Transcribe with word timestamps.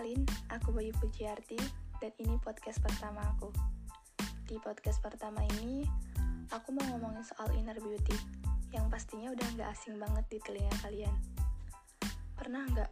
Kenalin, 0.00 0.24
aku 0.48 0.72
Bayu 0.72 0.96
Pujiarti 0.96 1.60
dan 2.00 2.08
ini 2.24 2.40
podcast 2.40 2.80
pertama 2.80 3.20
aku. 3.36 3.52
Di 4.48 4.56
podcast 4.56 4.96
pertama 5.04 5.44
ini, 5.60 5.84
aku 6.48 6.72
mau 6.72 6.88
ngomongin 6.88 7.20
soal 7.20 7.52
inner 7.52 7.76
beauty 7.76 8.16
yang 8.72 8.88
pastinya 8.88 9.28
udah 9.28 9.44
nggak 9.52 9.68
asing 9.68 10.00
banget 10.00 10.24
di 10.32 10.40
telinga 10.40 10.72
kalian. 10.80 11.12
Pernah 12.32 12.64
nggak 12.72 12.90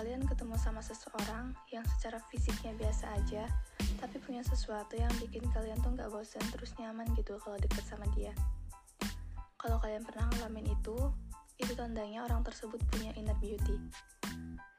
kalian 0.00 0.24
ketemu 0.24 0.56
sama 0.56 0.80
seseorang 0.80 1.52
yang 1.76 1.84
secara 2.00 2.24
fisiknya 2.32 2.72
biasa 2.80 3.04
aja, 3.20 3.44
tapi 4.00 4.16
punya 4.24 4.40
sesuatu 4.40 4.96
yang 4.96 5.12
bikin 5.20 5.44
kalian 5.52 5.76
tuh 5.84 5.92
nggak 5.92 6.08
bosan 6.08 6.40
terus 6.56 6.72
nyaman 6.80 7.04
gitu 7.20 7.36
kalau 7.44 7.60
deket 7.60 7.84
sama 7.84 8.08
dia? 8.16 8.32
Kalau 9.60 9.76
kalian 9.76 10.08
pernah 10.08 10.24
ngalamin 10.32 10.72
itu, 10.72 10.96
itu 11.60 11.76
tandanya 11.76 12.24
orang 12.24 12.40
tersebut 12.40 12.80
punya 12.88 13.12
inner 13.12 13.36
beauty. 13.44 13.76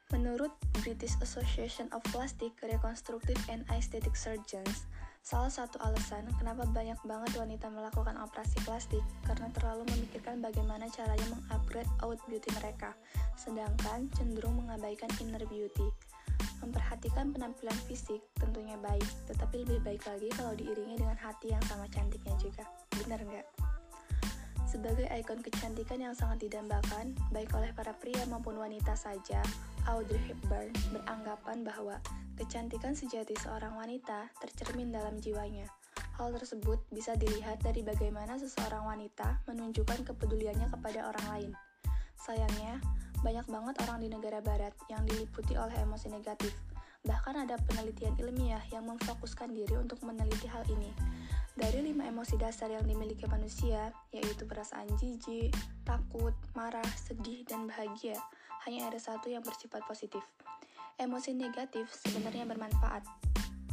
Menurut 0.07 0.55
British 0.87 1.19
Association 1.19 1.91
of 1.91 1.99
Plastic 2.15 2.55
Reconstructive 2.63 3.35
and 3.51 3.67
Aesthetic 3.67 4.15
Surgeons, 4.15 4.87
salah 5.19 5.51
satu 5.51 5.75
alasan 5.83 6.23
kenapa 6.39 6.63
banyak 6.71 6.95
banget 7.03 7.35
wanita 7.35 7.67
melakukan 7.67 8.15
operasi 8.15 8.55
plastik 8.63 9.03
karena 9.27 9.51
terlalu 9.51 9.83
memikirkan 9.91 10.39
bagaimana 10.39 10.87
caranya 10.87 11.27
mengupgrade 11.27 11.91
out 12.07 12.15
beauty 12.31 12.47
mereka, 12.55 12.95
sedangkan 13.35 14.07
cenderung 14.15 14.63
mengabaikan 14.63 15.11
inner 15.19 15.43
beauty. 15.43 15.91
Memperhatikan 16.63 17.35
penampilan 17.35 17.75
fisik 17.91 18.23
tentunya 18.39 18.79
baik, 18.79 19.05
tetapi 19.27 19.67
lebih 19.67 19.83
baik 19.83 20.07
lagi 20.07 20.31
kalau 20.39 20.55
diiringi 20.55 21.03
dengan 21.03 21.19
hati 21.19 21.51
yang 21.51 21.63
sama 21.67 21.83
cantiknya 21.91 22.31
juga. 22.39 22.63
Bener 22.95 23.19
nggak? 23.27 23.47
Sebagai 24.67 25.07
ikon 25.11 25.43
kecantikan 25.43 25.99
yang 25.99 26.15
sangat 26.15 26.47
didambakan, 26.47 27.11
baik 27.35 27.51
oleh 27.55 27.75
para 27.75 27.91
pria 27.95 28.23
maupun 28.27 28.59
wanita 28.59 28.95
saja, 28.99 29.39
Audrey 29.87 30.19
Hepburn 30.27 30.75
beranggapan 30.91 31.63
bahwa 31.63 31.95
kecantikan 32.35 32.91
sejati 32.93 33.33
seorang 33.39 33.73
wanita 33.79 34.27
tercermin 34.43 34.91
dalam 34.91 35.15
jiwanya. 35.17 35.65
Hal 36.19 36.35
tersebut 36.35 36.81
bisa 36.91 37.15
dilihat 37.15 37.63
dari 37.63 37.85
bagaimana 37.85 38.35
seseorang 38.35 38.83
wanita 38.83 39.39
menunjukkan 39.47 40.03
kepeduliannya 40.03 40.67
kepada 40.67 41.07
orang 41.07 41.25
lain. 41.31 41.51
Sayangnya, 42.19 42.81
banyak 43.21 43.45
banget 43.49 43.75
orang 43.85 44.01
di 44.03 44.09
negara 44.11 44.43
barat 44.43 44.73
yang 44.91 45.05
diliputi 45.05 45.55
oleh 45.55 45.73
emosi 45.77 46.09
negatif. 46.11 46.53
Bahkan 47.05 47.47
ada 47.47 47.55
penelitian 47.69 48.17
ilmiah 48.19 48.61
yang 48.73 48.83
memfokuskan 48.89 49.53
diri 49.53 49.77
untuk 49.77 50.03
meneliti 50.03 50.49
hal 50.49 50.65
ini. 50.67 50.91
Dari 51.57 51.81
lima 51.81 52.05
emosi 52.05 52.37
dasar 52.37 52.69
yang 52.69 52.85
dimiliki 52.85 53.25
manusia, 53.25 53.89
yaitu 54.13 54.45
perasaan 54.45 54.89
jijik, 55.01 55.53
takut, 55.81 56.33
marah, 56.53 56.85
sedih, 56.93 57.41
dan 57.49 57.65
bahagia, 57.65 58.17
hanya 58.67 58.91
ada 58.91 58.99
satu 58.99 59.31
yang 59.31 59.39
bersifat 59.47 59.79
positif. 59.87 60.19
Emosi 60.99 61.31
negatif 61.31 61.87
sebenarnya 62.03 62.43
bermanfaat. 62.43 63.07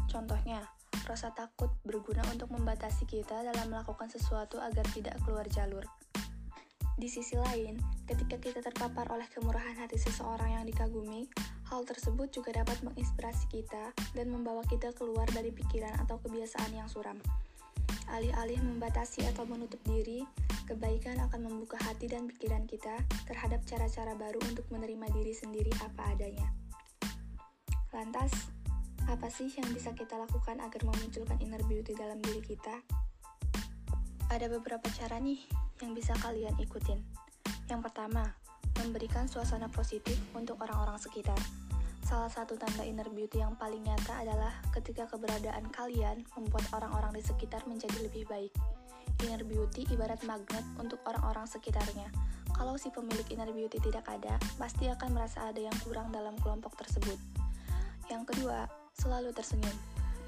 Contohnya, 0.07 0.63
rasa 1.11 1.35
takut 1.35 1.75
berguna 1.83 2.23
untuk 2.31 2.55
membatasi 2.55 3.03
kita 3.03 3.43
dalam 3.43 3.67
melakukan 3.75 4.07
sesuatu 4.07 4.63
agar 4.63 4.87
tidak 4.95 5.19
keluar 5.27 5.43
jalur. 5.51 5.83
Di 6.95 7.11
sisi 7.11 7.35
lain, 7.35 7.75
ketika 8.07 8.39
kita 8.39 8.63
terpapar 8.63 9.11
oleh 9.11 9.27
kemurahan 9.35 9.75
hati 9.83 9.99
seseorang 9.99 10.63
yang 10.63 10.65
dikagumi, 10.65 11.27
hal 11.67 11.83
tersebut 11.83 12.31
juga 12.31 12.55
dapat 12.63 12.79
menginspirasi 12.87 13.51
kita 13.51 13.91
dan 14.15 14.31
membawa 14.31 14.63
kita 14.71 14.95
keluar 14.95 15.27
dari 15.35 15.51
pikiran 15.51 15.91
atau 16.07 16.23
kebiasaan 16.23 16.71
yang 16.71 16.87
suram. 16.87 17.19
Alih-alih 18.13 18.61
membatasi 18.61 19.25
atau 19.31 19.49
menutup 19.49 19.81
diri, 19.89 20.25
kebaikan 20.69 21.21
akan 21.25 21.49
membuka 21.49 21.81
hati 21.81 22.09
dan 22.09 22.29
pikiran 22.29 22.69
kita 22.69 23.01
terhadap 23.25 23.65
cara-cara 23.65 24.13
baru 24.17 24.41
untuk 24.49 24.69
menerima 24.69 25.07
diri 25.13 25.33
sendiri 25.33 25.73
apa 25.81 26.13
adanya. 26.13 26.49
Lantas, 27.95 28.33
apa 29.05 29.29
sih 29.29 29.53
yang 29.53 29.69
bisa 29.73 29.93
kita 29.93 30.17
lakukan 30.17 30.59
agar 30.65 30.81
memunculkan 30.85 31.37
inner 31.45 31.61
beauty 31.69 31.93
dalam 31.93 32.21
diri 32.25 32.41
kita? 32.41 32.81
Ada 34.33 34.49
beberapa 34.49 34.89
cara 34.97 35.21
nih 35.21 35.39
yang 35.85 35.93
bisa 35.93 36.17
kalian 36.19 36.57
ikutin. 36.57 37.01
Yang 37.69 37.81
pertama, 37.85 38.25
memberikan 38.81 39.29
suasana 39.29 39.69
positif 39.71 40.17
untuk 40.35 40.59
orang-orang 40.65 40.97
sekitar. 40.99 41.39
Salah 42.05 42.29
satu 42.29 42.61
tanda 42.61 42.85
inner 42.85 43.09
beauty 43.09 43.41
yang 43.41 43.57
paling 43.57 43.81
nyata 43.81 44.21
adalah 44.21 44.53
ketika 44.77 45.09
keberadaan 45.09 45.65
kalian 45.73 46.21
membuat 46.37 46.69
orang-orang 46.77 47.17
di 47.17 47.25
sekitar 47.25 47.65
menjadi 47.65 47.97
lebih 48.05 48.29
baik. 48.29 48.53
Inner 49.25 49.41
beauty 49.41 49.89
ibarat 49.89 50.21
magnet 50.29 50.63
untuk 50.77 51.01
orang-orang 51.09 51.49
sekitarnya. 51.49 52.13
Kalau 52.53 52.77
si 52.77 52.93
pemilik 52.93 53.25
inner 53.33 53.49
beauty 53.51 53.81
tidak 53.81 54.05
ada, 54.05 54.37
pasti 54.61 54.87
akan 54.93 55.17
merasa 55.17 55.49
ada 55.49 55.65
yang 55.65 55.75
kurang 55.81 56.13
dalam 56.13 56.37
kelompok 56.45 56.77
tersebut. 56.77 57.17
Yang 58.13 58.37
kedua, 58.37 58.69
selalu 59.01 59.33
tersenyum. 59.33 59.75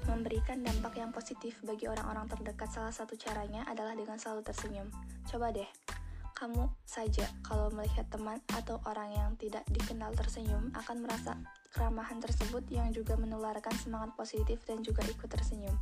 Memberikan 0.09 0.65
dampak 0.65 0.97
yang 0.97 1.13
positif 1.13 1.61
bagi 1.61 1.85
orang-orang 1.85 2.25
terdekat 2.25 2.73
salah 2.73 2.95
satu 2.95 3.13
caranya 3.19 3.67
adalah 3.69 3.93
dengan 3.93 4.17
selalu 4.17 4.41
tersenyum. 4.41 4.89
Coba 5.29 5.53
deh, 5.53 5.67
kamu 6.37 6.69
saja 6.85 7.25
kalau 7.41 7.73
melihat 7.73 8.05
teman 8.13 8.37
atau 8.53 8.77
orang 8.85 9.09
yang 9.09 9.29
tidak 9.41 9.65
dikenal 9.73 10.13
tersenyum 10.13 10.69
akan 10.77 11.01
merasa 11.01 11.33
keramahan 11.73 12.21
tersebut 12.21 12.61
yang 12.69 12.93
juga 12.93 13.17
menularkan 13.17 13.73
semangat 13.81 14.13
positif 14.13 14.61
dan 14.69 14.85
juga 14.85 15.01
ikut 15.09 15.25
tersenyum. 15.25 15.73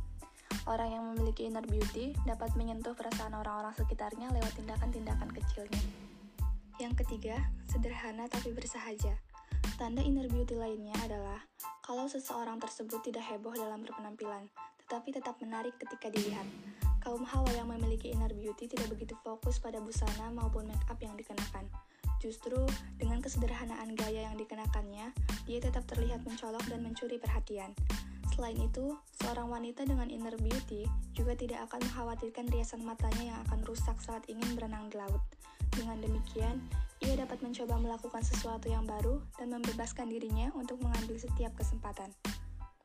Orang 0.64 0.88
yang 0.88 1.04
memiliki 1.12 1.44
inner 1.44 1.60
beauty 1.60 2.16
dapat 2.24 2.56
menyentuh 2.56 2.96
perasaan 2.96 3.36
orang-orang 3.36 3.76
sekitarnya 3.76 4.32
lewat 4.32 4.56
tindakan-tindakan 4.56 5.28
kecilnya. 5.36 5.82
Yang 6.80 7.04
ketiga, 7.04 7.36
sederhana 7.68 8.24
tapi 8.24 8.56
bersahaja. 8.56 9.12
Tanda 9.76 10.00
inner 10.00 10.24
beauty 10.32 10.56
lainnya 10.56 10.96
adalah 11.04 11.44
kalau 11.84 12.08
seseorang 12.08 12.56
tersebut 12.56 13.04
tidak 13.04 13.28
heboh 13.28 13.52
dalam 13.52 13.84
berpenampilan, 13.84 14.48
tetapi 14.88 15.12
tetap 15.12 15.36
menarik 15.44 15.76
ketika 15.76 16.08
dilihat. 16.08 16.48
Kaum 17.06 17.22
hawa 17.22 17.46
yang 17.54 17.70
memiliki 17.70 18.10
inner 18.10 18.34
beauty 18.34 18.66
tidak 18.66 18.90
begitu 18.90 19.14
fokus 19.22 19.62
pada 19.62 19.78
busana 19.78 20.26
maupun 20.34 20.66
make 20.66 20.82
up 20.90 20.98
yang 20.98 21.14
dikenakan. 21.14 21.70
Justru 22.18 22.58
dengan 22.98 23.22
kesederhanaan 23.22 23.94
gaya 23.94 24.26
yang 24.26 24.34
dikenakannya, 24.34 25.14
dia 25.46 25.58
tetap 25.62 25.86
terlihat 25.86 26.26
mencolok 26.26 26.66
dan 26.66 26.82
mencuri 26.82 27.22
perhatian. 27.22 27.70
Selain 28.34 28.58
itu, 28.58 28.98
seorang 29.22 29.46
wanita 29.46 29.86
dengan 29.86 30.10
inner 30.10 30.34
beauty 30.34 30.82
juga 31.14 31.38
tidak 31.38 31.70
akan 31.70 31.86
mengkhawatirkan 31.86 32.50
riasan 32.50 32.82
matanya 32.82 33.22
yang 33.22 33.38
akan 33.46 33.62
rusak 33.62 33.94
saat 34.02 34.26
ingin 34.26 34.58
berenang 34.58 34.90
di 34.90 34.98
laut. 34.98 35.22
Dengan 35.78 36.02
demikian, 36.02 36.58
ia 37.06 37.14
dapat 37.14 37.38
mencoba 37.38 37.78
melakukan 37.78 38.26
sesuatu 38.26 38.66
yang 38.66 38.82
baru 38.82 39.22
dan 39.38 39.54
membebaskan 39.54 40.10
dirinya 40.10 40.50
untuk 40.58 40.82
mengambil 40.82 41.22
setiap 41.22 41.54
kesempatan. 41.54 42.10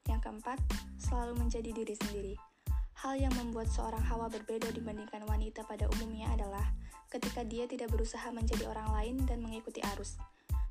Yang 0.05 0.29
keempat, 0.29 0.61
selalu 1.01 1.41
menjadi 1.41 1.73
diri 1.73 1.97
sendiri. 1.97 2.50
Hal 3.01 3.17
yang 3.17 3.33
membuat 3.33 3.65
seorang 3.65 4.05
hawa 4.05 4.29
berbeda 4.29 4.69
dibandingkan 4.69 5.25
wanita 5.25 5.65
pada 5.65 5.89
umumnya 5.97 6.29
adalah 6.37 6.69
ketika 7.09 7.41
dia 7.41 7.65
tidak 7.65 7.89
berusaha 7.89 8.29
menjadi 8.29 8.69
orang 8.69 8.93
lain 8.93 9.15
dan 9.25 9.41
mengikuti 9.41 9.81
arus, 9.97 10.21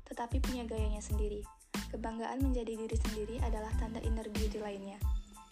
tetapi 0.07 0.39
punya 0.39 0.63
gayanya 0.63 1.03
sendiri. 1.03 1.43
Kebanggaan 1.91 2.39
menjadi 2.39 2.79
diri 2.79 2.95
sendiri 3.03 3.35
adalah 3.43 3.67
tanda 3.75 3.99
inner 3.99 4.23
beauty 4.31 4.63
lainnya. 4.63 4.95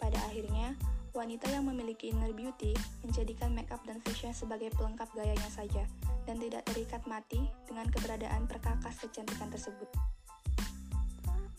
Pada 0.00 0.16
akhirnya, 0.24 0.72
wanita 1.12 1.52
yang 1.52 1.68
memiliki 1.68 2.16
inner 2.16 2.32
beauty 2.32 2.72
menjadikan 3.04 3.52
makeup 3.52 3.84
dan 3.84 4.00
fashion 4.00 4.32
sebagai 4.32 4.72
pelengkap 4.72 5.12
gayanya 5.12 5.52
saja, 5.52 5.84
dan 6.24 6.40
tidak 6.40 6.64
terikat 6.64 7.04
mati 7.04 7.44
dengan 7.68 7.92
keberadaan 7.92 8.48
perkakas 8.48 9.04
kecantikan 9.04 9.52
tersebut. 9.52 9.92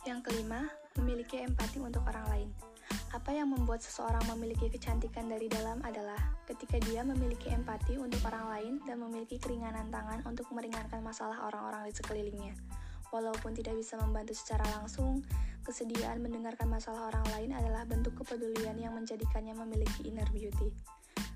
Yang 0.01 0.33
kelima, 0.33 0.65
memiliki 0.97 1.45
empati 1.45 1.77
untuk 1.77 2.01
orang 2.09 2.25
lain. 2.25 2.49
Apa 3.12 3.35
yang 3.35 3.52
membuat 3.52 3.84
seseorang 3.84 4.24
memiliki 4.31 4.72
kecantikan 4.72 5.28
dari 5.28 5.52
dalam 5.52 5.84
adalah 5.84 6.18
ketika 6.47 6.79
dia 6.88 7.03
memiliki 7.03 7.52
empati 7.52 8.00
untuk 8.00 8.24
orang 8.28 8.47
lain 8.47 8.74
dan 8.88 9.03
memiliki 9.03 9.35
keringanan 9.35 9.91
tangan 9.91 10.23
untuk 10.23 10.47
meringankan 10.55 11.03
masalah 11.03 11.43
orang-orang 11.47 11.91
di 11.91 11.93
sekelilingnya. 11.96 12.55
Walaupun 13.11 13.52
tidak 13.52 13.76
bisa 13.76 13.99
membantu 13.99 14.32
secara 14.32 14.64
langsung, 14.79 15.20
kesediaan 15.67 16.23
mendengarkan 16.23 16.72
masalah 16.72 17.11
orang 17.11 17.28
lain 17.35 17.52
adalah 17.52 17.84
bentuk 17.84 18.16
kepedulian 18.23 18.79
yang 18.79 18.96
menjadikannya 18.96 19.52
memiliki 19.52 20.08
inner 20.08 20.28
beauty. 20.32 20.72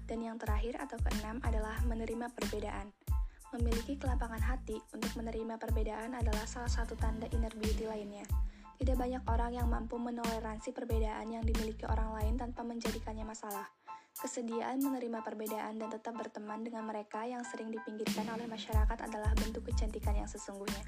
Dan 0.07 0.23
yang 0.23 0.39
terakhir 0.39 0.79
atau 0.79 0.95
keenam 1.03 1.43
adalah 1.43 1.75
menerima 1.83 2.31
perbedaan. 2.31 2.95
Memiliki 3.51 3.99
kelapangan 3.99 4.39
hati 4.39 4.79
untuk 4.95 5.11
menerima 5.19 5.59
perbedaan 5.59 6.15
adalah 6.15 6.47
salah 6.47 6.71
satu 6.71 6.95
tanda 6.95 7.27
inner 7.35 7.51
beauty 7.59 7.83
lainnya. 7.83 8.23
Tidak 8.75 8.95
banyak 8.99 9.23
orang 9.31 9.55
yang 9.55 9.67
mampu 9.71 9.95
menoleransi 9.95 10.75
perbedaan 10.75 11.31
yang 11.31 11.43
dimiliki 11.47 11.87
orang 11.87 12.11
lain 12.15 12.35
tanpa 12.35 12.67
menjadikannya 12.67 13.23
masalah. 13.23 13.71
Kesediaan 14.15 14.79
menerima 14.79 15.23
perbedaan 15.23 15.75
dan 15.79 15.91
tetap 15.91 16.15
berteman 16.15 16.63
dengan 16.63 16.87
mereka 16.87 17.27
yang 17.27 17.43
sering 17.43 17.71
dipinggirkan 17.71 18.27
oleh 18.31 18.47
masyarakat 18.47 18.99
adalah 18.99 19.31
bentuk 19.35 19.67
kecantikan 19.67 20.15
yang 20.15 20.27
sesungguhnya. 20.27 20.83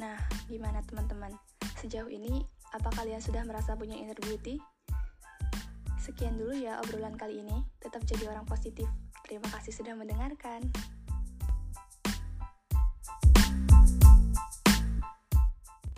Nah, 0.00 0.16
gimana 0.48 0.80
teman-teman? 0.84 1.32
Sejauh 1.80 2.08
ini, 2.08 2.44
apa 2.72 2.88
kalian 2.92 3.20
sudah 3.20 3.44
merasa 3.44 3.76
punya 3.76 3.96
inner 3.96 4.16
beauty? 4.16 4.56
Sekian 6.00 6.40
dulu 6.40 6.56
ya 6.56 6.80
obrolan 6.80 7.20
kali 7.20 7.44
ini. 7.44 7.56
Tetap 7.84 8.00
jadi 8.08 8.32
orang 8.32 8.48
positif. 8.48 8.88
Terima 9.28 9.48
kasih 9.52 9.76
sudah 9.76 9.92
mendengarkan. 9.92 10.64